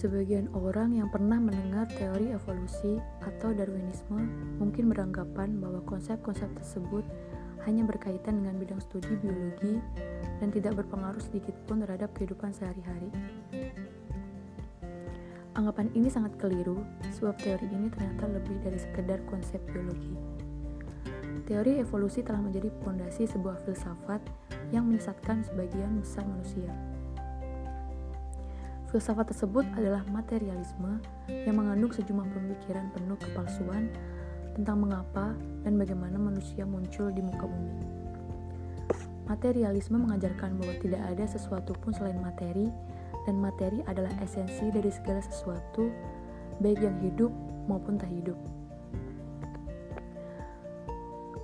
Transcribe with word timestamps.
Sebagian 0.00 0.48
orang 0.56 0.96
yang 0.96 1.12
pernah 1.12 1.36
mendengar 1.36 1.84
teori 1.92 2.32
evolusi 2.32 2.96
atau 3.20 3.52
Darwinisme 3.52 4.24
mungkin 4.56 4.88
beranggapan 4.88 5.60
bahwa 5.60 5.84
konsep-konsep 5.84 6.48
tersebut 6.56 7.04
hanya 7.68 7.84
berkaitan 7.84 8.40
dengan 8.40 8.56
bidang 8.56 8.80
studi 8.80 9.12
biologi 9.20 9.76
dan 10.40 10.48
tidak 10.48 10.80
berpengaruh 10.80 11.20
sedikit 11.20 11.52
pun 11.68 11.84
terhadap 11.84 12.16
kehidupan 12.16 12.48
sehari-hari. 12.48 13.12
Anggapan 15.52 15.92
ini 15.92 16.08
sangat 16.08 16.32
keliru, 16.40 16.80
sebab 17.12 17.36
teori 17.36 17.68
ini 17.68 17.92
ternyata 17.92 18.24
lebih 18.24 18.56
dari 18.64 18.80
sekedar 18.80 19.20
konsep 19.28 19.60
biologi. 19.68 20.16
Teori 21.44 21.76
evolusi 21.76 22.24
telah 22.24 22.40
menjadi 22.40 22.72
fondasi 22.80 23.28
sebuah 23.28 23.68
filsafat 23.68 24.24
yang 24.72 24.88
menyesatkan 24.88 25.44
sebagian 25.44 26.00
besar 26.00 26.24
manusia. 26.24 26.72
Filsafat 28.90 29.30
tersebut 29.30 29.62
adalah 29.78 30.02
materialisme 30.10 30.98
yang 31.30 31.62
mengandung 31.62 31.94
sejumlah 31.94 32.26
pemikiran 32.34 32.90
penuh 32.90 33.14
kepalsuan 33.22 33.86
tentang 34.58 34.82
mengapa 34.82 35.30
dan 35.62 35.78
bagaimana 35.78 36.18
manusia 36.18 36.66
muncul 36.66 37.06
di 37.14 37.22
muka 37.22 37.46
bumi. 37.46 37.86
Materialisme 39.30 39.94
mengajarkan 39.94 40.58
bahwa 40.58 40.74
tidak 40.82 41.06
ada 41.06 41.22
sesuatu 41.22 41.70
pun 41.78 41.94
selain 41.94 42.18
materi, 42.18 42.66
dan 43.30 43.38
materi 43.38 43.78
adalah 43.86 44.10
esensi 44.18 44.74
dari 44.74 44.90
segala 44.90 45.22
sesuatu, 45.22 45.86
baik 46.58 46.82
yang 46.82 46.98
hidup 46.98 47.30
maupun 47.70 47.94
tak 47.94 48.10
hidup. 48.10 48.34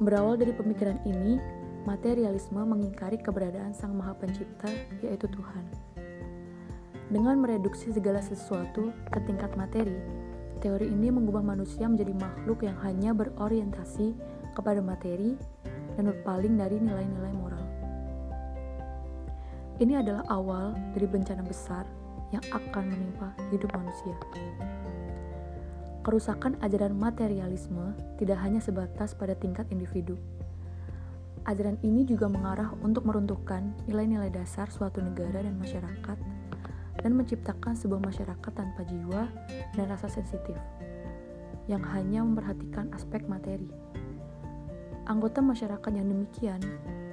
Berawal 0.03 0.35
dari 0.35 0.51
pemikiran 0.51 0.99
ini, 1.07 1.39
materialisme 1.87 2.59
mengingkari 2.59 3.23
keberadaan 3.23 3.71
Sang 3.71 3.95
Maha 3.95 4.19
Pencipta, 4.19 4.67
yaitu 4.99 5.31
Tuhan. 5.31 5.96
Dengan 7.07 7.39
mereduksi 7.39 7.95
segala 7.95 8.19
sesuatu 8.19 8.91
ke 9.15 9.19
tingkat 9.31 9.55
materi, 9.55 9.95
teori 10.59 10.91
ini 10.91 11.15
mengubah 11.15 11.39
manusia 11.39 11.87
menjadi 11.87 12.11
makhluk 12.19 12.67
yang 12.67 12.75
hanya 12.83 13.15
berorientasi 13.15 14.11
kepada 14.59 14.83
materi 14.83 15.39
dan 15.95 16.11
berpaling 16.11 16.59
dari 16.59 16.83
nilai-nilai 16.83 17.31
moral. 17.39 17.63
Ini 19.79 20.03
adalah 20.03 20.27
awal 20.27 20.75
dari 20.99 21.07
bencana 21.07 21.47
besar 21.47 21.87
yang 22.35 22.43
akan 22.51 22.85
menimpa 22.91 23.31
hidup 23.55 23.71
manusia. 23.71 24.17
Kerusakan 26.03 26.59
ajaran 26.59 26.99
materialisme 26.99 27.95
tidak 28.19 28.43
hanya 28.43 28.59
sebatas 28.59 29.15
pada 29.15 29.39
tingkat 29.39 29.71
individu. 29.71 30.19
Ajaran 31.47 31.79
ini 31.87 32.03
juga 32.03 32.27
mengarah 32.27 32.75
untuk 32.83 33.07
meruntuhkan 33.07 33.71
nilai-nilai 33.87 34.35
dasar 34.35 34.67
suatu 34.67 34.99
negara 34.99 35.47
dan 35.47 35.55
masyarakat 35.55 36.19
dan 37.07 37.15
menciptakan 37.15 37.79
sebuah 37.79 38.03
masyarakat 38.03 38.51
tanpa 38.51 38.83
jiwa 38.83 39.31
dan 39.79 39.87
rasa 39.87 40.11
sensitif 40.11 40.59
yang 41.71 41.79
hanya 41.95 42.27
memperhatikan 42.27 42.91
aspek 42.99 43.23
materi. 43.31 43.71
Anggota 45.07 45.39
masyarakat 45.39 45.87
yang 45.95 46.11
demikian 46.11 46.59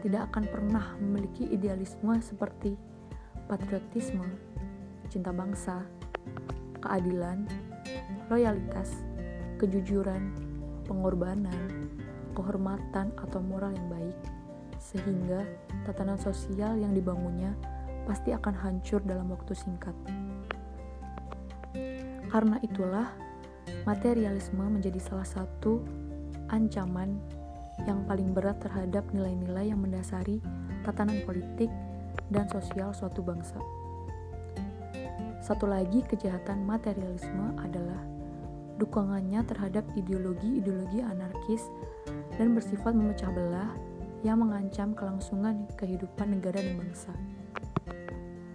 tidak 0.01 0.33
akan 0.33 0.49
pernah 0.49 0.97
memiliki 0.97 1.45
idealisme 1.45 2.09
seperti 2.25 2.73
patriotisme, 3.45 4.25
cinta 5.13 5.29
bangsa, 5.29 5.85
keadilan, 6.81 7.45
loyalitas, 8.33 8.97
kejujuran, 9.61 10.33
pengorbanan, 10.89 11.69
kehormatan 12.33 13.13
atau 13.13 13.45
moral 13.45 13.69
yang 13.77 13.93
baik, 13.93 14.17
sehingga 14.81 15.45
tatanan 15.85 16.17
sosial 16.17 16.81
yang 16.81 16.97
dibangunnya 16.97 17.53
pasti 18.03 18.35
akan 18.35 18.55
hancur 18.55 18.99
dalam 19.03 19.31
waktu 19.31 19.55
singkat. 19.55 19.95
Karena 22.29 22.57
itulah, 22.65 23.13
materialisme 23.85 24.63
menjadi 24.63 24.97
salah 24.97 25.27
satu 25.27 25.83
ancaman 26.49 27.21
yang 27.85 28.05
paling 28.05 28.33
berat 28.33 28.61
terhadap 28.61 29.05
nilai-nilai 29.13 29.73
yang 29.73 29.81
mendasari 29.81 30.39
tatanan 30.85 31.21
politik 31.25 31.69
dan 32.29 32.45
sosial 32.49 32.93
suatu 32.93 33.21
bangsa. 33.21 33.57
Satu 35.43 35.67
lagi 35.67 35.99
kejahatan 36.07 36.63
materialisme 36.63 37.59
adalah 37.59 37.99
dukungannya 38.79 39.43
terhadap 39.45 39.83
ideologi-ideologi 39.93 41.03
anarkis 41.03 41.67
dan 42.39 42.55
bersifat 42.55 42.95
memecah 42.95 43.29
belah 43.29 43.71
yang 44.23 44.39
mengancam 44.39 44.95
kelangsungan 44.95 45.67
kehidupan 45.75 46.39
negara 46.39 46.63
dan 46.63 46.79
bangsa. 46.79 47.11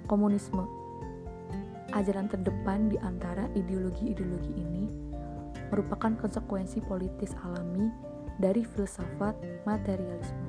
Komunisme 0.09 0.65
Ajaran 1.93 2.33
terdepan 2.33 2.89
di 2.89 2.97
antara 3.05 3.45
ideologi-ideologi 3.53 4.57
ini 4.57 4.89
merupakan 5.69 6.17
konsekuensi 6.17 6.81
politis 6.81 7.37
alami 7.45 7.93
dari 8.41 8.65
filsafat 8.65 9.37
materialisme. 9.69 10.45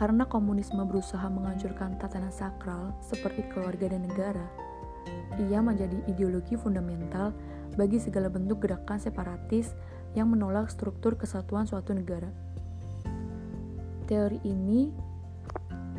Karena 0.00 0.24
komunisme 0.24 0.88
berusaha 0.88 1.28
menghancurkan 1.28 2.00
tatanan 2.00 2.32
sakral 2.32 2.96
seperti 3.04 3.44
keluarga 3.52 3.92
dan 3.92 4.08
negara, 4.08 4.48
ia 5.36 5.60
menjadi 5.60 6.00
ideologi 6.08 6.56
fundamental 6.56 7.36
bagi 7.76 8.00
segala 8.00 8.32
bentuk 8.32 8.64
gerakan 8.64 8.96
separatis 8.96 9.76
yang 10.16 10.32
menolak 10.32 10.72
struktur 10.72 11.20
kesatuan 11.20 11.68
suatu 11.68 11.92
negara. 11.92 12.32
Teori 14.08 14.40
ini 14.48 15.12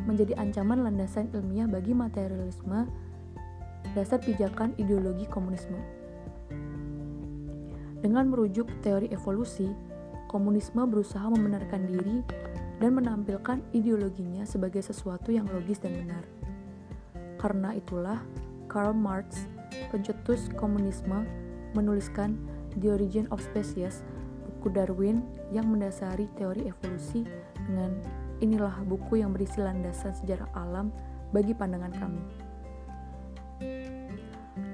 menjadi 0.06 0.38
ancaman 0.38 0.86
landasan 0.86 1.28
ilmiah 1.34 1.66
bagi 1.66 1.92
materialisme 1.92 2.86
dasar 3.92 4.22
pijakan 4.22 4.72
ideologi 4.78 5.26
komunisme. 5.26 5.78
Dengan 8.00 8.30
merujuk 8.30 8.70
teori 8.86 9.10
evolusi, 9.10 9.66
komunisme 10.30 10.84
berusaha 10.86 11.26
membenarkan 11.26 11.90
diri 11.90 12.22
dan 12.78 12.92
menampilkan 12.92 13.64
ideologinya 13.72 14.44
sebagai 14.44 14.84
sesuatu 14.84 15.32
yang 15.32 15.48
logis 15.48 15.80
dan 15.80 15.96
benar. 15.96 16.24
Karena 17.40 17.72
itulah, 17.72 18.20
Karl 18.68 18.92
Marx, 18.92 19.48
pencetus 19.88 20.52
komunisme, 20.54 21.24
menuliskan 21.72 22.36
The 22.76 22.92
Origin 22.92 23.26
of 23.32 23.40
Species, 23.40 24.04
buku 24.44 24.76
Darwin 24.76 25.24
yang 25.50 25.72
mendasari 25.72 26.28
teori 26.36 26.68
evolusi 26.68 27.24
dengan 27.64 27.96
Inilah 28.44 28.84
buku 28.84 29.24
yang 29.24 29.32
berisi 29.32 29.64
landasan 29.64 30.12
sejarah 30.12 30.52
alam 30.52 30.92
bagi 31.32 31.56
pandangan 31.56 31.92
kami. 31.96 32.22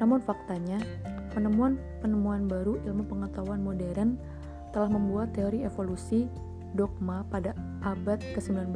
Namun 0.03 0.19
faktanya, 0.19 0.83
penemuan-penemuan 1.31 2.51
baru 2.51 2.83
ilmu 2.83 3.06
pengetahuan 3.06 3.62
modern 3.62 4.19
telah 4.75 4.91
membuat 4.91 5.31
teori 5.31 5.62
evolusi 5.62 6.27
dogma 6.75 7.22
pada 7.31 7.55
abad 7.87 8.19
ke-19 8.34 8.75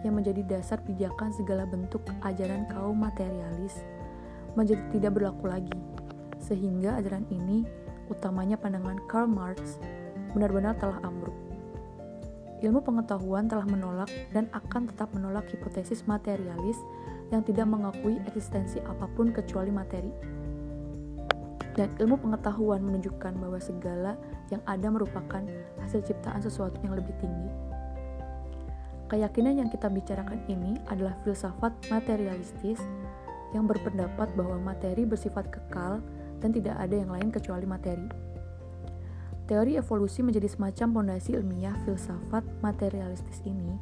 yang 0.00 0.16
menjadi 0.16 0.40
dasar 0.48 0.80
pijakan 0.80 1.28
segala 1.36 1.68
bentuk 1.68 2.00
ajaran 2.24 2.64
kaum 2.72 2.96
materialis 2.96 3.84
menjadi 4.56 4.80
tidak 4.96 5.20
berlaku 5.20 5.44
lagi. 5.44 5.76
Sehingga 6.40 6.96
ajaran 6.96 7.28
ini, 7.28 7.68
utamanya 8.08 8.56
pandangan 8.56 8.96
Karl 9.12 9.28
Marx, 9.28 9.76
benar-benar 10.32 10.72
telah 10.80 10.96
ambruk 11.04 11.49
ilmu 12.60 12.84
pengetahuan 12.84 13.48
telah 13.48 13.64
menolak 13.64 14.08
dan 14.36 14.48
akan 14.52 14.88
tetap 14.92 15.08
menolak 15.16 15.48
hipotesis 15.48 16.04
materialis 16.04 16.76
yang 17.32 17.40
tidak 17.40 17.66
mengakui 17.66 18.20
eksistensi 18.28 18.78
apa 18.84 19.08
pun 19.16 19.32
kecuali 19.32 19.72
materi. 19.72 20.12
Dan 21.72 21.88
ilmu 21.96 22.20
pengetahuan 22.20 22.82
menunjukkan 22.82 23.38
bahwa 23.40 23.56
segala 23.62 24.18
yang 24.52 24.60
ada 24.66 24.90
merupakan 24.90 25.40
hasil 25.80 26.02
ciptaan 26.04 26.42
sesuatu 26.42 26.76
yang 26.84 26.98
lebih 26.98 27.14
tinggi. 27.22 27.48
Keyakinan 29.10 29.58
yang 29.58 29.68
kita 29.72 29.90
bicarakan 29.90 30.44
ini 30.46 30.78
adalah 30.86 31.18
filsafat 31.26 31.74
materialistis 31.90 32.78
yang 33.50 33.66
berpendapat 33.66 34.30
bahwa 34.38 34.58
materi 34.60 35.02
bersifat 35.02 35.50
kekal 35.50 35.98
dan 36.38 36.50
tidak 36.54 36.78
ada 36.78 36.94
yang 36.94 37.10
lain 37.10 37.30
kecuali 37.34 37.66
materi. 37.66 38.29
Teori 39.50 39.74
evolusi 39.74 40.22
menjadi 40.22 40.46
semacam 40.46 41.02
pondasi 41.02 41.34
ilmiah 41.34 41.74
filsafat 41.82 42.46
materialistis 42.62 43.42
ini, 43.42 43.74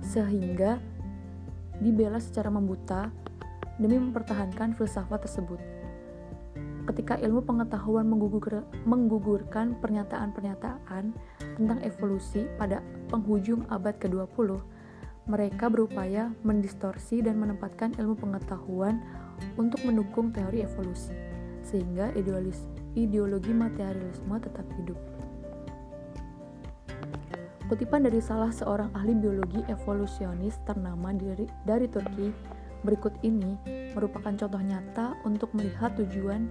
sehingga 0.00 0.80
dibela 1.76 2.16
secara 2.16 2.48
membuta 2.48 3.12
demi 3.76 4.00
mempertahankan 4.00 4.72
filsafat 4.72 5.28
tersebut. 5.28 5.60
Ketika 6.88 7.20
ilmu 7.20 7.44
pengetahuan 7.44 8.08
menggugur, 8.08 8.64
menggugurkan 8.88 9.76
pernyataan-pernyataan 9.76 11.12
tentang 11.60 11.78
evolusi 11.84 12.48
pada 12.56 12.80
penghujung 13.12 13.68
abad 13.68 13.92
ke-20, 14.00 14.56
mereka 15.28 15.68
berupaya 15.68 16.32
mendistorsi 16.40 17.20
dan 17.20 17.36
menempatkan 17.36 17.92
ilmu 18.00 18.16
pengetahuan 18.16 19.04
untuk 19.60 19.84
mendukung 19.84 20.32
teori 20.32 20.64
evolusi, 20.64 21.12
sehingga 21.60 22.08
idealis 22.16 22.64
ideologi 22.98 23.54
materialisme 23.54 24.34
tetap 24.42 24.66
hidup. 24.82 24.98
Kutipan 27.70 28.02
dari 28.02 28.18
salah 28.18 28.50
seorang 28.50 28.90
ahli 28.96 29.14
biologi 29.14 29.62
evolusionis 29.70 30.56
ternama 30.66 31.14
dari, 31.14 31.46
dari 31.68 31.86
Turki 31.86 32.58
Berikut 32.86 33.10
ini 33.26 33.58
merupakan 33.98 34.30
contoh 34.30 34.62
nyata 34.62 35.18
untuk 35.26 35.50
melihat 35.50 35.98
tujuan 35.98 36.46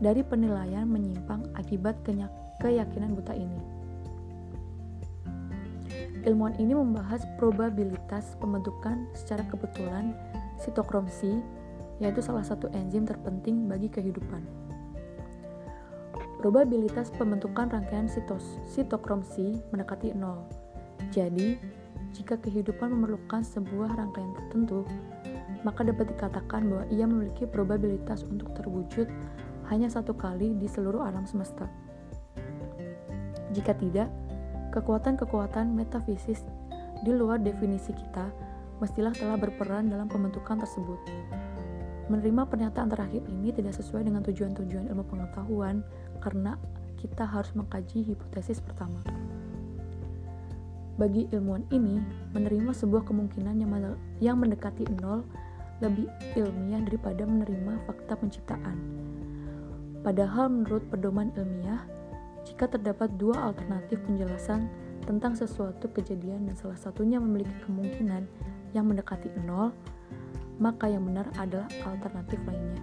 dari 0.00 0.24
penilaian 0.24 0.88
menyimpang 0.88 1.44
akibat 1.58 2.00
keyakinan 2.62 3.12
buta 3.12 3.36
ini. 3.36 3.60
Ilmuwan 6.24 6.56
ini 6.58 6.72
membahas 6.72 7.22
probabilitas 7.36 8.36
pembentukan 8.40 9.06
secara 9.12 9.44
kebetulan 9.46 10.16
sitokrom 10.58 11.06
C, 11.08 11.36
yaitu 12.00 12.24
salah 12.24 12.42
satu 12.42 12.72
enzim 12.72 13.04
terpenting 13.04 13.68
bagi 13.68 13.92
kehidupan. 13.92 14.67
Probabilitas 16.38 17.10
pembentukan 17.18 17.66
rangkaian 17.66 18.06
sitos 18.06 18.62
sitokrom 18.62 19.26
C 19.26 19.58
mendekati 19.74 20.14
nol. 20.14 20.46
Jadi, 21.10 21.58
jika 22.14 22.38
kehidupan 22.38 22.94
memerlukan 22.94 23.42
sebuah 23.42 23.98
rangkaian 23.98 24.32
tertentu, 24.38 24.86
maka 25.66 25.82
dapat 25.82 26.14
dikatakan 26.14 26.70
bahwa 26.70 26.84
ia 26.94 27.10
memiliki 27.10 27.42
probabilitas 27.42 28.22
untuk 28.22 28.54
terwujud 28.54 29.10
hanya 29.66 29.90
satu 29.90 30.14
kali 30.14 30.54
di 30.54 30.70
seluruh 30.70 31.02
alam 31.02 31.26
semesta. 31.26 31.66
Jika 33.50 33.74
tidak, 33.74 34.06
kekuatan-kekuatan 34.70 35.74
metafisis 35.74 36.46
di 37.02 37.10
luar 37.10 37.42
definisi 37.42 37.90
kita 37.90 38.30
mestilah 38.78 39.10
telah 39.10 39.34
berperan 39.34 39.90
dalam 39.90 40.06
pembentukan 40.06 40.62
tersebut. 40.62 40.98
Menerima 42.08 42.48
pernyataan 42.48 42.88
terakhir 42.88 43.20
ini 43.28 43.52
tidak 43.52 43.76
sesuai 43.76 44.08
dengan 44.08 44.24
tujuan-tujuan 44.24 44.88
ilmu 44.88 45.04
pengetahuan 45.12 45.84
karena 46.24 46.56
kita 46.96 47.28
harus 47.28 47.52
mengkaji 47.52 48.00
hipotesis 48.00 48.64
pertama. 48.64 49.04
Bagi 50.98 51.30
ilmuwan 51.30 51.62
ini, 51.70 52.02
menerima 52.34 52.74
sebuah 52.74 53.06
kemungkinan 53.06 53.54
yang 54.18 54.36
mendekati 54.40 54.82
nol 54.98 55.22
lebih 55.78 56.10
ilmiah 56.34 56.82
daripada 56.82 57.22
menerima 57.22 57.86
fakta 57.86 58.18
penciptaan. 58.18 58.76
Padahal 60.02 60.50
menurut 60.50 60.82
pedoman 60.90 61.30
ilmiah, 61.38 61.86
jika 62.42 62.66
terdapat 62.66 63.14
dua 63.14 63.52
alternatif 63.52 64.02
penjelasan 64.08 64.66
tentang 65.06 65.38
sesuatu 65.38 65.86
kejadian 65.94 66.50
dan 66.50 66.58
salah 66.58 66.80
satunya 66.80 67.22
memiliki 67.22 67.54
kemungkinan 67.62 68.26
yang 68.74 68.90
mendekati 68.90 69.30
nol, 69.46 69.70
maka 70.58 70.90
yang 70.90 71.06
benar 71.06 71.30
adalah 71.38 71.70
alternatif 71.86 72.38
lainnya. 72.46 72.82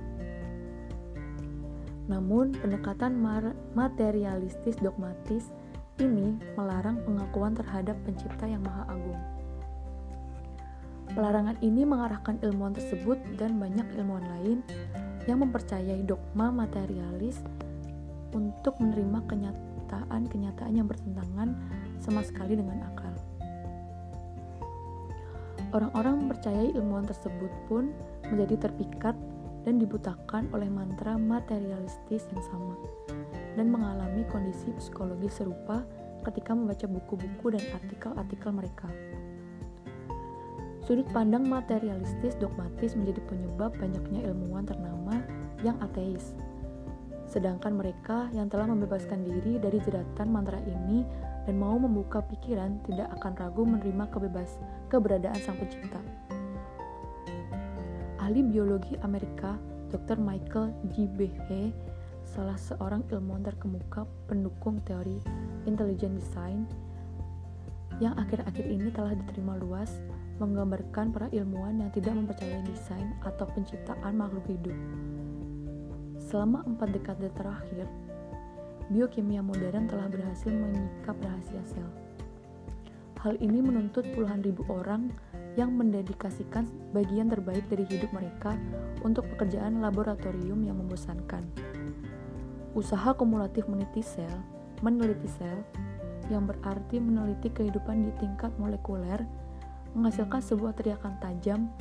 Namun, 2.05 2.53
pendekatan 2.57 3.17
materialistis 3.73 4.77
dogmatis 4.77 5.49
ini 5.99 6.35
melarang 6.59 7.01
pengakuan 7.07 7.55
terhadap 7.55 7.95
pencipta 8.03 8.45
yang 8.45 8.61
maha 8.61 8.83
agung. 8.91 9.21
Pelarangan 11.15 11.55
ini 11.63 11.87
mengarahkan 11.87 12.43
ilmuwan 12.43 12.75
tersebut 12.75 13.15
dan 13.39 13.55
banyak 13.55 13.87
ilmuwan 13.95 14.27
lain 14.37 14.59
yang 15.25 15.39
mempercayai 15.41 16.03
dogma 16.03 16.51
materialis 16.51 17.39
untuk 18.35 18.75
menerima 18.83 19.23
kenyataan-kenyataan 19.23 20.73
yang 20.75 20.91
bertentangan 20.91 21.55
sama 22.03 22.19
sekali 22.19 22.59
dengan 22.59 22.83
akal. 22.91 23.14
Orang-orang 25.75 26.23
mempercayai 26.23 26.71
ilmuwan 26.71 27.03
tersebut 27.03 27.51
pun 27.67 27.91
menjadi 28.31 28.71
terpikat 28.71 29.11
dan 29.67 29.75
dibutakan 29.75 30.47
oleh 30.55 30.71
mantra 30.71 31.19
materialistis 31.19 32.23
yang 32.31 32.39
sama 32.47 32.79
dan 33.59 33.67
mengalami 33.67 34.23
kondisi 34.31 34.71
psikologi 34.79 35.27
serupa 35.27 35.83
ketika 36.23 36.55
membaca 36.55 36.87
buku-buku 36.87 37.59
dan 37.59 37.63
artikel-artikel 37.75 38.55
mereka. 38.55 38.87
Sudut 40.87 41.11
pandang 41.11 41.43
materialistis 41.43 42.39
dogmatis 42.39 42.95
menjadi 42.95 43.19
penyebab 43.27 43.75
banyaknya 43.75 44.31
ilmuwan 44.31 44.63
ternama 44.63 45.19
yang 45.59 45.75
ateis. 45.83 46.39
Sedangkan 47.27 47.75
mereka 47.75 48.31
yang 48.31 48.47
telah 48.47 48.69
membebaskan 48.69 49.27
diri 49.27 49.59
dari 49.59 49.81
jeratan 49.83 50.29
mantra 50.31 50.61
ini 50.63 51.03
dan 51.45 51.55
mau 51.61 51.77
membuka 51.77 52.25
pikiran 52.25 52.81
tidak 52.89 53.09
akan 53.21 53.33
ragu 53.37 53.63
menerima 53.63 54.05
kebebas 54.09 54.57
keberadaan 54.89 55.37
sang 55.41 55.57
pencipta. 55.61 56.01
Ahli 58.21 58.41
biologi 58.41 58.97
Amerika, 59.05 59.57
Dr. 59.93 60.17
Michael 60.17 60.73
G. 60.89 61.05
Behe, 61.05 61.69
salah 62.25 62.57
seorang 62.57 63.05
ilmuwan 63.13 63.45
terkemuka 63.45 64.09
pendukung 64.25 64.81
teori 64.81 65.21
intelligent 65.69 66.17
design 66.17 66.65
yang 68.03 68.17
akhir-akhir 68.19 68.65
ini 68.65 68.91
telah 68.91 69.15
diterima 69.15 69.55
luas 69.61 70.01
menggambarkan 70.41 71.15
para 71.15 71.31
ilmuwan 71.31 71.79
yang 71.79 71.91
tidak 71.95 72.11
mempercayai 72.11 72.59
desain 72.67 73.15
atau 73.23 73.47
penciptaan 73.55 74.13
makhluk 74.19 74.43
hidup. 74.51 74.75
Selama 76.19 76.65
empat 76.67 76.91
dekade 76.91 77.31
terakhir, 77.39 77.87
biokimia 78.93 79.41
modern 79.41 79.89
telah 79.89 80.09
berhasil 80.09 80.51
menyikap 80.51 81.17
rahasia 81.21 81.63
sel. 81.65 81.89
Hal 83.25 83.41
ini 83.41 83.57
menuntut 83.57 84.05
puluhan 84.13 84.45
ribu 84.45 84.61
orang 84.69 85.09
yang 85.57 85.73
mendedikasikan 85.73 86.69
bagian 86.93 87.25
terbaik 87.25 87.65
dari 87.71 87.81
hidup 87.89 88.13
mereka 88.13 88.53
untuk 89.01 89.25
pekerjaan 89.33 89.81
laboratorium 89.81 90.61
yang 90.61 90.77
membosankan. 90.77 91.41
Usaha 92.77 93.17
kumulatif 93.17 93.65
meneliti 93.65 94.05
sel, 94.05 94.29
meneliti 94.85 95.25
sel, 95.25 95.63
yang 96.29 96.45
berarti 96.45 97.01
meneliti 97.01 97.49
kehidupan 97.49 98.05
di 98.05 98.11
tingkat 98.21 98.53
molekuler 98.61 99.25
menghasilkan 99.95 100.43
sebuah 100.43 100.75
teriakan 100.75 101.15
tajam, 101.23 101.71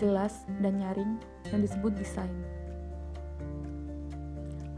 jelas, 0.00 0.48
dan 0.64 0.80
nyaring 0.80 1.20
yang 1.52 1.60
disebut 1.60 1.92
desain. 1.94 2.32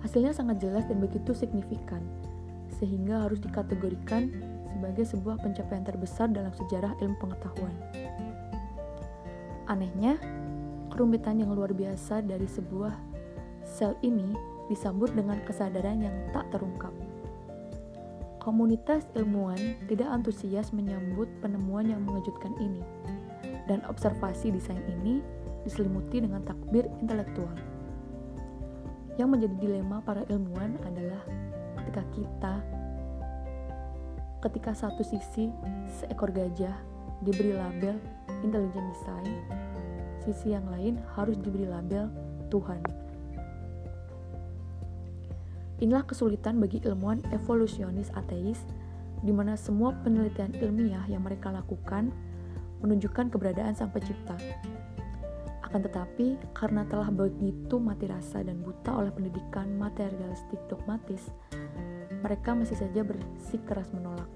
Hasilnya 0.00 0.32
sangat 0.32 0.64
jelas 0.64 0.88
dan 0.88 1.00
begitu 1.00 1.37
signifikan, 1.37 2.00
sehingga 2.81 3.29
harus 3.29 3.41
dikategorikan 3.41 4.32
sebagai 4.73 5.05
sebuah 5.05 5.37
pencapaian 5.44 5.85
terbesar 5.85 6.32
dalam 6.32 6.52
sejarah 6.56 6.97
ilmu 7.05 7.17
pengetahuan. 7.20 7.75
Anehnya, 9.69 10.17
kerumitan 10.88 11.38
yang 11.38 11.52
luar 11.52 11.70
biasa 11.76 12.25
dari 12.25 12.49
sebuah 12.49 12.97
sel 13.62 13.94
ini 14.00 14.32
disambut 14.73 15.12
dengan 15.12 15.38
kesadaran 15.44 16.00
yang 16.00 16.17
tak 16.32 16.49
terungkap. 16.49 16.91
Komunitas 18.41 19.05
ilmuwan 19.14 19.61
tidak 19.85 20.08
antusias 20.08 20.73
menyambut 20.73 21.29
penemuan 21.44 21.85
yang 21.93 22.00
mengejutkan 22.08 22.56
ini, 22.56 22.81
dan 23.69 23.85
observasi 23.85 24.49
desain 24.49 24.81
ini 24.88 25.21
diselimuti 25.62 26.25
dengan 26.25 26.40
takbir 26.49 26.88
intelektual. 27.04 27.52
Yang 29.21 29.37
menjadi 29.37 29.57
dilema 29.61 30.00
para 30.00 30.25
ilmuwan 30.33 30.81
adalah 30.81 31.21
ketika 31.77 32.03
kita, 32.17 32.55
ketika 34.49 34.73
satu 34.73 35.05
sisi 35.05 35.53
seekor 35.93 36.33
gajah 36.33 36.73
diberi 37.21 37.53
label 37.53 38.00
intelligent 38.41 38.89
design, 38.97 39.29
sisi 40.25 40.57
yang 40.57 40.65
lain 40.73 40.97
harus 41.12 41.37
diberi 41.37 41.69
label 41.69 42.09
Tuhan. 42.49 42.81
Inilah 45.85 46.09
kesulitan 46.09 46.57
bagi 46.57 46.81
ilmuwan 46.81 47.21
evolusionis 47.29 48.09
ateis, 48.17 48.65
di 49.21 49.37
mana 49.37 49.53
semua 49.53 50.00
penelitian 50.00 50.57
ilmiah 50.65 51.05
yang 51.12 51.21
mereka 51.21 51.53
lakukan 51.53 52.09
menunjukkan 52.81 53.29
keberadaan 53.29 53.77
sang 53.77 53.93
pencipta. 53.93 54.41
Akan 55.71 55.87
tetapi, 55.87 56.35
karena 56.50 56.83
telah 56.91 57.15
begitu 57.15 57.79
mati 57.79 58.11
rasa 58.11 58.43
dan 58.43 58.59
buta 58.59 58.91
oleh 58.91 59.15
pendidikan 59.15 59.71
materialistik 59.79 60.59
dogmatis, 60.67 61.31
mereka 62.27 62.59
masih 62.59 62.75
saja 62.75 63.07
bersikeras 63.07 63.95
menolak. 63.95 64.27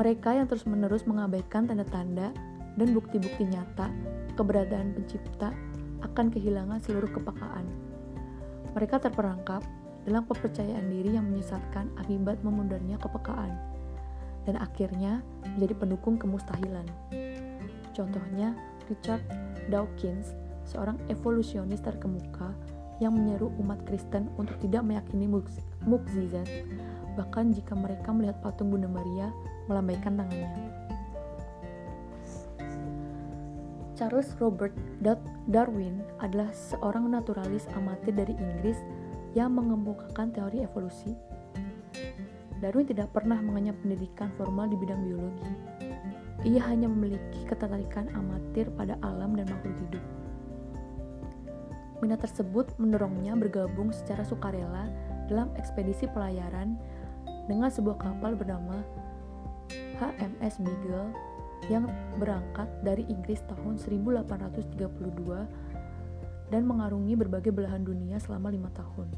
Mereka 0.00 0.40
yang 0.40 0.48
terus-menerus 0.48 1.04
mengabaikan 1.04 1.68
tanda-tanda 1.68 2.32
dan 2.74 2.88
bukti-bukti 2.96 3.46
nyata 3.46 3.92
keberadaan 4.34 4.96
pencipta 4.96 5.52
akan 6.02 6.32
kehilangan 6.32 6.82
seluruh 6.82 7.12
kepakaan 7.12 7.84
mereka 8.74 8.98
terperangkap 8.98 9.62
dalam 10.04 10.26
kepercayaan 10.26 10.90
diri 10.90 11.16
yang 11.16 11.30
menyesatkan 11.30 11.88
akibat 11.96 12.42
memundarnya 12.42 12.98
kepekaan, 12.98 13.54
dan 14.44 14.58
akhirnya 14.58 15.22
menjadi 15.54 15.74
pendukung 15.78 16.18
kemustahilan. 16.18 16.84
Contohnya, 17.94 18.52
Richard 18.88 19.22
Dawkins, 19.72 20.36
seorang 20.68 21.00
evolusionis 21.08 21.80
terkemuka 21.80 22.52
yang 23.02 23.16
menyeru 23.16 23.50
umat 23.58 23.82
Kristen 23.88 24.30
untuk 24.38 24.54
tidak 24.62 24.86
meyakini 24.86 25.26
mukjizat, 25.84 26.46
bahkan 27.18 27.50
jika 27.50 27.74
mereka 27.74 28.14
melihat 28.14 28.38
patung 28.40 28.70
Bunda 28.70 28.86
Maria 28.86 29.28
melambaikan 29.66 30.14
tangannya. 30.14 30.70
Charles 33.94 34.34
Robert 34.42 34.74
Darwin 35.46 36.02
adalah 36.18 36.50
seorang 36.50 37.14
naturalis 37.14 37.70
amatir 37.78 38.10
dari 38.10 38.34
Inggris 38.34 38.78
yang 39.38 39.54
mengemukakan 39.54 40.34
teori 40.34 40.66
evolusi. 40.66 41.14
Darwin 42.58 42.90
tidak 42.90 43.14
pernah 43.14 43.38
mengenyam 43.38 43.78
pendidikan 43.78 44.34
formal 44.34 44.66
di 44.66 44.74
bidang 44.78 44.98
biologi. 45.06 45.73
Ia 46.44 46.60
hanya 46.68 46.92
memiliki 46.92 47.40
ketertarikan 47.48 48.12
amatir 48.12 48.68
pada 48.76 49.00
alam 49.00 49.32
dan 49.32 49.48
makhluk 49.48 49.74
hidup. 49.88 50.04
Minat 52.04 52.20
tersebut 52.20 52.68
mendorongnya 52.76 53.32
bergabung 53.32 53.88
secara 53.88 54.20
sukarela 54.28 54.92
dalam 55.24 55.48
ekspedisi 55.56 56.04
pelayaran 56.12 56.76
dengan 57.48 57.72
sebuah 57.72 57.96
kapal 57.96 58.36
bernama 58.36 58.84
HMS 59.96 60.60
Beagle 60.60 61.08
yang 61.72 61.88
berangkat 62.20 62.68
dari 62.84 63.08
Inggris 63.08 63.40
tahun 63.48 63.80
1832 63.80 64.84
dan 66.52 66.62
mengarungi 66.68 67.16
berbagai 67.16 67.56
belahan 67.56 67.88
dunia 67.88 68.20
selama 68.20 68.52
lima 68.52 68.68
tahun. 68.76 69.08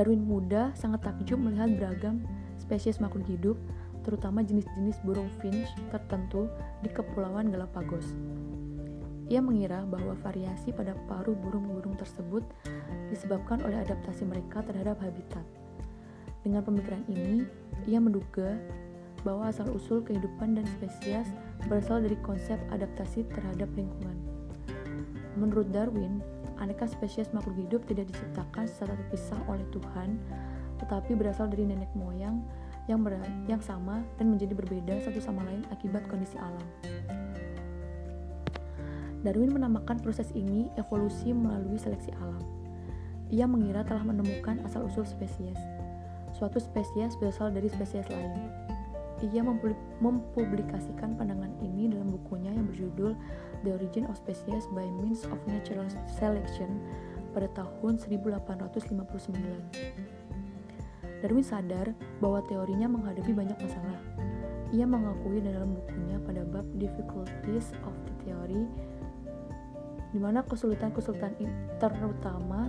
Darwin 0.00 0.24
muda 0.24 0.72
sangat 0.72 1.04
takjub 1.04 1.36
melihat 1.36 1.76
beragam 1.76 2.24
spesies 2.56 3.02
makhluk 3.04 3.28
hidup, 3.28 3.60
terutama 4.02 4.40
jenis-jenis 4.44 5.00
burung 5.04 5.28
finch 5.40 5.68
tertentu 5.92 6.48
di 6.80 6.88
Kepulauan 6.88 7.52
Galapagos. 7.52 8.06
Ia 9.30 9.38
mengira 9.38 9.86
bahwa 9.86 10.18
variasi 10.18 10.74
pada 10.74 10.98
paruh 11.06 11.38
burung-burung 11.38 11.94
tersebut 11.94 12.42
disebabkan 13.14 13.62
oleh 13.62 13.78
adaptasi 13.86 14.26
mereka 14.26 14.58
terhadap 14.66 14.98
habitat. 14.98 15.46
Dengan 16.42 16.66
pemikiran 16.66 17.06
ini, 17.06 17.46
ia 17.86 18.02
menduga 18.02 18.58
bahwa 19.22 19.52
asal-usul 19.52 20.02
kehidupan 20.02 20.56
dan 20.56 20.66
spesies 20.66 21.28
berasal 21.68 22.00
dari 22.00 22.16
konsep 22.24 22.56
adaptasi 22.72 23.28
terhadap 23.28 23.68
lingkungan. 23.76 24.16
Menurut 25.38 25.70
Darwin, 25.70 26.24
aneka 26.58 26.88
spesies 26.88 27.30
makhluk 27.30 27.54
hidup 27.60 27.80
tidak 27.86 28.08
diciptakan 28.10 28.66
secara 28.66 28.96
terpisah 28.96 29.40
oleh 29.46 29.64
Tuhan, 29.70 30.18
tetapi 30.80 31.14
berasal 31.14 31.46
dari 31.46 31.68
nenek 31.68 31.92
moyang 31.94 32.40
yang, 32.90 33.06
ber 33.06 33.14
yang 33.46 33.62
sama 33.62 34.02
dan 34.18 34.34
menjadi 34.34 34.58
berbeda 34.58 34.98
satu 35.06 35.22
sama 35.22 35.46
lain 35.46 35.62
akibat 35.70 36.02
kondisi 36.10 36.34
alam. 36.42 36.66
Darwin 39.22 39.54
menamakan 39.54 40.02
proses 40.02 40.34
ini 40.34 40.66
evolusi 40.74 41.30
melalui 41.30 41.78
seleksi 41.78 42.10
alam. 42.18 42.42
Ia 43.30 43.46
mengira 43.46 43.86
telah 43.86 44.02
menemukan 44.02 44.58
asal-usul 44.66 45.06
spesies. 45.06 45.60
Suatu 46.34 46.58
spesies 46.58 47.14
berasal 47.20 47.54
dari 47.54 47.70
spesies 47.70 48.08
lain. 48.10 48.50
Ia 49.20 49.44
mempublikasikan 50.00 51.20
pandangan 51.20 51.52
ini 51.60 51.92
dalam 51.92 52.08
bukunya 52.08 52.56
yang 52.56 52.64
berjudul 52.72 53.12
The 53.62 53.70
Origin 53.76 54.08
of 54.08 54.16
Species 54.16 54.64
by 54.72 54.88
Means 54.88 55.28
of 55.28 55.36
Natural 55.44 55.84
Selection 56.08 56.80
pada 57.36 57.52
tahun 57.52 58.00
1859. 58.00 60.19
Darwin 61.20 61.44
sadar 61.44 61.92
bahwa 62.18 62.40
teorinya 62.48 62.88
menghadapi 62.88 63.32
banyak 63.32 63.58
masalah. 63.60 63.98
Ia 64.72 64.88
mengakui 64.88 65.44
dalam 65.44 65.76
bukunya 65.76 66.16
pada 66.24 66.42
bab 66.48 66.64
Difficulties 66.80 67.76
of 67.84 67.94
the 68.08 68.14
Theory 68.24 68.64
di 70.10 70.18
mana 70.18 70.42
kesulitan-kesulitan 70.42 71.38
terutama 71.78 72.66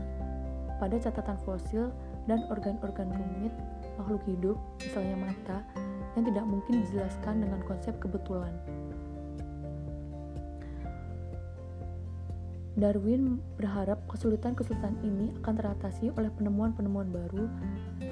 pada 0.78 0.96
catatan 0.98 1.38
fosil 1.42 1.90
dan 2.30 2.46
organ-organ 2.54 3.10
rumit 3.10 3.54
makhluk 3.98 4.22
hidup, 4.30 4.58
misalnya 4.82 5.18
mata, 5.18 5.58
yang 6.18 6.24
tidak 6.26 6.46
mungkin 6.46 6.82
dijelaskan 6.86 7.46
dengan 7.46 7.62
konsep 7.66 7.94
kebetulan. 8.02 8.54
Darwin 12.72 13.44
berharap 13.60 14.02
kesulitan-kesulitan 14.10 14.96
ini 15.06 15.36
akan 15.44 15.54
teratasi 15.60 16.10
oleh 16.18 16.32
penemuan-penemuan 16.34 17.14
baru, 17.14 17.46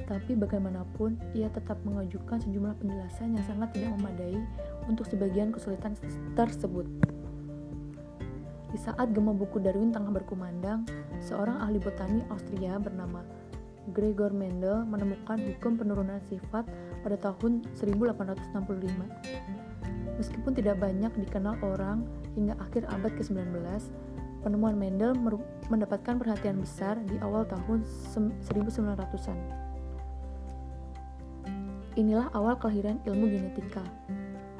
tetapi 0.09 0.41
bagaimanapun 0.41 1.21
ia 1.37 1.53
tetap 1.53 1.77
mengajukan 1.85 2.41
sejumlah 2.41 2.81
penjelasan 2.81 3.37
yang 3.37 3.45
sangat 3.45 3.77
tidak 3.77 3.93
memadai 4.01 4.41
untuk 4.89 5.05
sebagian 5.05 5.53
kesulitan 5.53 5.93
tersebut. 6.33 6.89
Di 8.73 8.77
saat 8.81 9.13
gema 9.13 9.37
buku 9.37 9.61
Darwin 9.61 9.93
tengah 9.93 10.09
berkumandang, 10.09 10.89
seorang 11.21 11.61
ahli 11.61 11.77
botani 11.77 12.25
Austria 12.33 12.81
bernama 12.81 13.21
Gregor 13.93 14.33
Mendel 14.33 14.81
menemukan 14.89 15.37
hukum 15.45 15.77
penurunan 15.77 16.17
sifat 16.25 16.65
pada 17.05 17.17
tahun 17.29 17.69
1865. 17.77 18.57
Meskipun 20.17 20.57
tidak 20.57 20.81
banyak 20.81 21.13
dikenal 21.21 21.53
orang 21.61 22.01
hingga 22.33 22.57
akhir 22.57 22.89
abad 22.89 23.13
ke-19, 23.13 23.61
penemuan 24.41 24.73
Mendel 24.73 25.13
mendapatkan 25.69 26.17
perhatian 26.17 26.57
besar 26.65 26.97
di 27.05 27.21
awal 27.21 27.45
tahun 27.45 27.85
1900-an. 27.85 29.68
Inilah 31.97 32.29
awal 32.37 32.53
kelahiran 32.61 33.01
ilmu 33.09 33.25
genetika. 33.33 33.81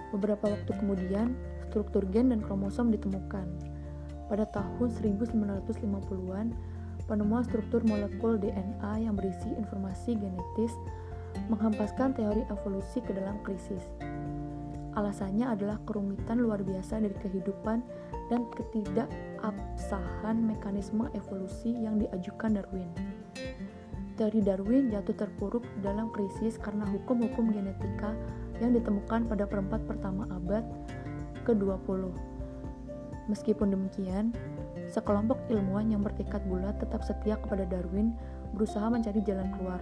Beberapa 0.10 0.50
waktu 0.50 0.72
kemudian, 0.82 1.38
struktur 1.70 2.02
gen 2.10 2.34
dan 2.34 2.42
kromosom 2.42 2.90
ditemukan. 2.90 3.46
Pada 4.26 4.50
tahun 4.50 4.90
1950-an, 4.90 6.48
penemuan 7.06 7.46
struktur 7.46 7.86
molekul 7.86 8.42
DNA 8.42 9.06
yang 9.06 9.14
berisi 9.14 9.50
informasi 9.58 10.18
genetis 10.18 10.74
menghempaskan 11.50 12.18
teori 12.18 12.46
evolusi 12.50 13.02
ke 13.02 13.14
dalam 13.14 13.38
krisis. 13.46 13.86
Alasannya 14.98 15.54
adalah 15.54 15.78
kerumitan 15.86 16.42
luar 16.42 16.66
biasa 16.66 16.98
dari 17.02 17.14
kehidupan 17.14 17.86
dan 18.34 18.46
ketidakabsahan 18.58 20.38
mekanisme 20.38 21.10
evolusi 21.14 21.74
yang 21.78 22.02
diajukan 22.02 22.58
Darwin. 22.58 23.19
Teori 24.20 24.44
Darwin 24.44 24.92
jatuh 24.92 25.16
terpuruk 25.16 25.64
dalam 25.80 26.12
krisis 26.12 26.60
karena 26.60 26.84
hukum-hukum 26.84 27.56
genetika 27.56 28.12
yang 28.60 28.76
ditemukan 28.76 29.32
pada 29.32 29.48
perempat 29.48 29.80
pertama 29.88 30.28
abad 30.28 30.68
ke-20. 31.48 32.12
Meskipun 33.32 33.72
demikian, 33.72 34.36
Sekelompok 34.90 35.38
ilmuwan 35.54 35.94
yang 35.94 36.02
bertekad 36.02 36.42
bulat 36.50 36.82
tetap 36.82 37.06
setia 37.06 37.38
kepada 37.38 37.62
Darwin 37.70 38.18
berusaha 38.58 38.90
mencari 38.90 39.22
jalan 39.22 39.54
keluar. 39.54 39.78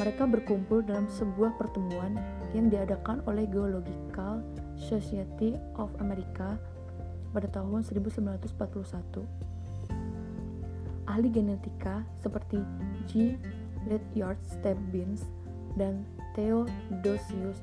Mereka 0.00 0.24
berkumpul 0.24 0.80
dalam 0.80 1.12
sebuah 1.12 1.60
pertemuan 1.60 2.16
yang 2.56 2.72
diadakan 2.72 3.20
oleh 3.28 3.44
Geological 3.44 4.40
Society 4.80 5.60
of 5.76 5.92
America 6.00 6.56
pada 7.36 7.48
tahun 7.52 7.84
1941. 7.84 9.55
Ahli 11.06 11.30
genetika 11.30 12.02
seperti 12.18 12.58
G. 13.06 13.38
Ledyard 13.86 14.42
Stebbins 14.42 15.22
dan 15.78 16.02
Theodosius 16.34 17.62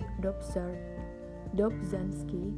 Dobzhansky, 1.53 2.50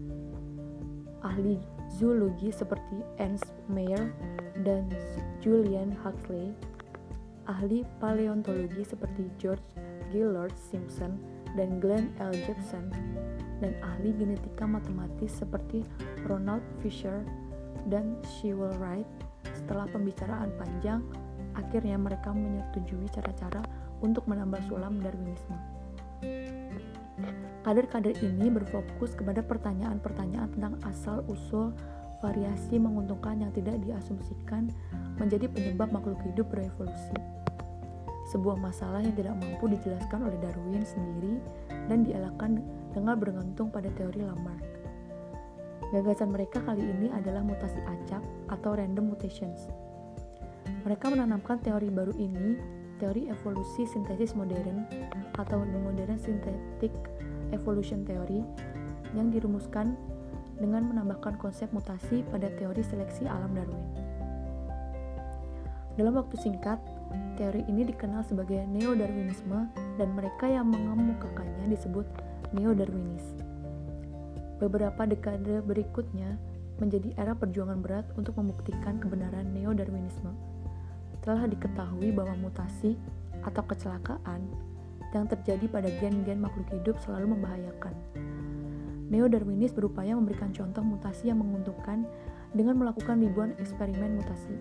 ahli 1.25 1.59
zoologi 1.91 2.53
seperti 2.53 3.03
Ernst 3.19 3.49
Mayr 3.67 4.13
dan 4.63 4.87
Julian 5.43 5.91
Huxley, 5.91 6.55
ahli 7.49 7.83
paleontologi 7.99 8.85
seperti 8.85 9.27
George 9.41 9.65
Gillard 10.13 10.55
Simpson 10.55 11.19
dan 11.59 11.83
Glenn 11.83 12.13
L. 12.23 12.31
Gibson, 12.47 12.87
dan 13.59 13.75
ahli 13.83 14.15
genetika 14.15 14.63
matematis 14.63 15.33
seperti 15.35 15.83
Ronald 16.29 16.63
Fisher 16.79 17.25
dan 17.91 18.15
Shewell 18.23 18.71
Wright. 18.79 19.07
Setelah 19.53 19.85
pembicaraan 19.91 20.49
panjang, 20.57 21.05
akhirnya 21.53 21.99
mereka 21.99 22.33
menyetujui 22.33 23.05
cara-cara 23.13 23.61
untuk 24.01 24.25
menambah 24.25 24.59
sulam 24.65 24.97
Darwinisme. 24.99 25.57
Kader-kader 27.65 28.13
ini 28.21 28.53
berfokus 28.53 29.17
kepada 29.17 29.41
pertanyaan-pertanyaan 29.41 30.53
tentang 30.53 30.77
asal-usul 30.85 31.73
variasi 32.21 32.77
menguntungkan 32.77 33.41
yang 33.41 33.49
tidak 33.53 33.81
diasumsikan 33.81 34.69
menjadi 35.17 35.49
penyebab 35.49 35.89
makhluk 35.89 36.21
hidup 36.25 36.45
berevolusi. 36.53 37.17
Sebuah 38.29 38.57
masalah 38.57 39.05
yang 39.05 39.13
tidak 39.13 39.37
mampu 39.37 39.69
dijelaskan 39.69 40.25
oleh 40.25 40.37
Darwin 40.41 40.81
sendiri 40.81 41.37
dan 41.89 42.01
dielakkan 42.01 42.61
dengan 42.93 43.17
bergantung 43.17 43.69
pada 43.69 43.89
teori 43.93 44.25
Lamarck. 44.25 44.74
Gagasan 45.93 46.33
mereka 46.33 46.63
kali 46.65 46.81
ini 46.81 47.13
adalah 47.13 47.45
mutasi 47.45 47.77
acak 47.85 48.23
atau 48.49 48.73
random 48.73 49.13
mutations. 49.13 49.69
Mereka 50.85 51.13
menanamkan 51.13 51.61
teori 51.61 51.93
baru 51.93 52.13
ini, 52.17 52.57
teori 52.97 53.29
evolusi 53.29 53.85
sintesis 53.85 54.33
modern 54.33 54.85
atau 55.37 55.61
modern 55.61 56.17
synthetic 56.17 56.93
evolution 57.53 58.01
theory 58.07 58.41
yang 59.13 59.29
dirumuskan 59.29 59.93
dengan 60.57 60.87
menambahkan 60.87 61.35
konsep 61.37 61.67
mutasi 61.75 62.23
pada 62.31 62.47
teori 62.55 62.81
seleksi 62.81 63.27
alam 63.27 63.51
Darwin. 63.53 63.85
Dalam 65.95 66.15
waktu 66.15 66.35
singkat, 66.39 66.79
teori 67.39 67.63
ini 67.71 67.87
dikenal 67.87 68.23
sebagai 68.27 68.63
neo-darwinisme 68.67 69.71
dan 69.95 70.09
mereka 70.11 70.47
yang 70.47 70.67
mengemukakannya 70.67 71.71
disebut 71.71 72.03
neo-darwinis. 72.51 73.44
Beberapa 74.55 75.03
dekade 75.03 75.59
berikutnya 75.63 76.39
menjadi 76.79 77.11
era 77.19 77.35
perjuangan 77.35 77.79
berat 77.79 78.07
untuk 78.15 78.35
membuktikan 78.39 78.99
kebenaran 78.99 79.51
neo-darwinisme. 79.51 80.31
Telah 81.23 81.47
diketahui 81.49 82.11
bahwa 82.15 82.35
mutasi 82.39 82.95
atau 83.43 83.63
kecelakaan 83.67 84.47
yang 85.15 85.31
terjadi 85.31 85.65
pada 85.71 85.87
gen-gen 86.03 86.43
makhluk 86.43 86.67
hidup 86.75 86.99
selalu 86.99 87.39
membahayakan. 87.39 87.95
Neo-Darwinis 89.07 89.71
berupaya 89.71 90.17
memberikan 90.17 90.51
contoh 90.51 90.81
mutasi 90.81 91.29
yang 91.29 91.39
menguntungkan 91.39 92.03
dengan 92.51 92.75
melakukan 92.75 93.21
ribuan 93.21 93.53
eksperimen 93.61 94.17
mutasi. 94.17 94.55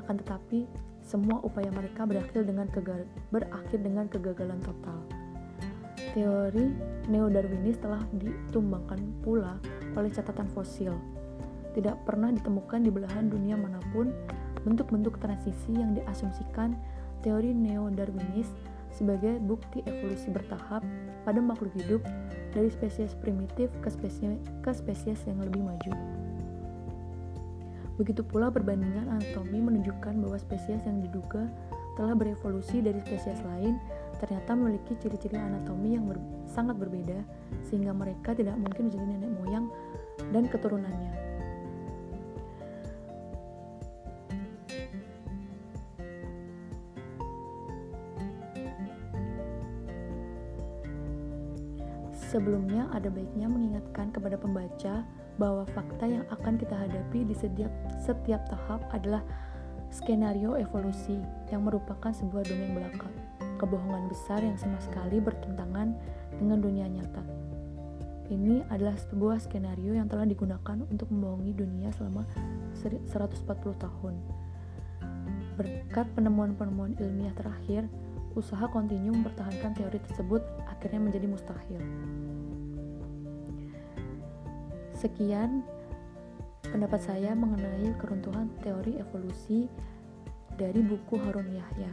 Akan 0.00 0.16
tetapi, 0.22 0.64
semua 1.02 1.42
upaya 1.42 1.68
mereka 1.74 2.06
berakhir 2.06 2.46
dengan 2.46 2.70
berakhir 3.30 3.78
dengan 3.82 4.06
kegagalan 4.06 4.62
total. 4.62 5.25
Teori 6.16 6.72
Neo-Darwinis 7.12 7.76
telah 7.76 8.00
ditumbangkan 8.16 9.20
pula 9.20 9.60
oleh 9.92 10.08
catatan 10.08 10.48
fosil. 10.48 10.96
Tidak 11.76 12.08
pernah 12.08 12.32
ditemukan 12.32 12.80
di 12.80 12.88
belahan 12.88 13.28
dunia 13.28 13.52
mana 13.52 13.76
pun 13.92 14.08
bentuk-bentuk 14.64 15.20
transisi 15.20 15.76
yang 15.76 15.92
diasumsikan 15.92 16.72
teori 17.20 17.52
Neo-Darwinis 17.52 18.48
sebagai 18.88 19.36
bukti 19.44 19.84
evolusi 19.84 20.32
bertahap 20.32 20.80
pada 21.28 21.36
makhluk 21.36 21.76
hidup 21.76 22.00
dari 22.56 22.72
spesies 22.72 23.12
primitif 23.20 23.68
ke 23.84 23.92
spesies, 23.92 24.40
ke 24.64 24.72
spesies 24.72 25.20
yang 25.28 25.36
lebih 25.44 25.60
maju. 25.68 25.92
Begitu 28.00 28.24
pula 28.24 28.48
perbandingan 28.48 29.12
anatomi 29.12 29.60
menunjukkan 29.60 30.16
bahwa 30.24 30.40
spesies 30.40 30.80
yang 30.88 31.04
diduga 31.04 31.44
telah 31.96 32.12
berevolusi 32.16 32.84
dari 32.84 33.00
spesies 33.04 33.40
lain 33.44 33.76
ternyata 34.16 34.56
memiliki 34.56 34.96
ciri-ciri 34.98 35.36
anatomi 35.36 35.96
yang 35.96 36.08
ber 36.08 36.18
sangat 36.48 36.76
berbeda 36.80 37.20
sehingga 37.68 37.92
mereka 37.92 38.32
tidak 38.32 38.56
mungkin 38.56 38.88
menjadi 38.88 39.04
nenek 39.04 39.30
moyang 39.42 39.66
dan 40.32 40.44
keturunannya. 40.48 41.26
Sebelumnya, 52.26 52.90
ada 52.92 53.08
baiknya 53.08 53.48
mengingatkan 53.48 54.12
kepada 54.12 54.36
pembaca 54.36 55.06
bahwa 55.40 55.64
fakta 55.72 56.04
yang 56.04 56.24
akan 56.28 56.60
kita 56.60 56.74
hadapi 56.74 57.22
di 57.22 57.32
setiap, 57.32 57.72
setiap 57.96 58.44
tahap 58.50 58.82
adalah 58.92 59.24
skenario 59.88 60.58
evolusi 60.58 61.16
yang 61.48 61.64
merupakan 61.64 62.12
sebuah 62.12 62.44
dongeng 62.44 62.76
belaka, 62.76 63.08
kebohongan 63.56 64.08
besar 64.12 64.40
yang 64.44 64.56
sama 64.60 64.78
sekali 64.78 65.18
bertentangan 65.18 65.96
dengan 66.36 66.58
dunia 66.60 66.86
nyata. 66.86 67.24
Ini 68.26 68.66
adalah 68.74 68.98
sebuah 68.98 69.38
skenario 69.38 69.94
yang 69.94 70.10
telah 70.10 70.26
digunakan 70.26 70.82
untuk 70.90 71.06
membohongi 71.14 71.54
dunia 71.54 71.94
selama 71.94 72.26
140 72.74 73.06
tahun. 73.78 74.14
Berkat 75.56 76.10
penemuan-penemuan 76.18 76.98
ilmiah 76.98 77.32
terakhir, 77.38 77.86
usaha 78.34 78.66
kontinu 78.68 79.14
mempertahankan 79.14 79.72
teori 79.78 79.98
tersebut 80.04 80.42
akhirnya 80.68 81.00
menjadi 81.00 81.26
mustahil. 81.30 81.80
Sekian 84.92 85.62
pendapat 86.66 87.00
saya 87.00 87.32
mengenai 87.32 87.94
keruntuhan 87.96 88.50
teori 88.60 88.98
evolusi 88.98 89.70
dari 90.58 90.82
buku 90.82 91.14
Harun 91.20 91.52
Yahya. 91.52 91.92